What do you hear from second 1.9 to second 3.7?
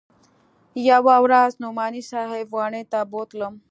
صاحب واڼې ته بوتلم.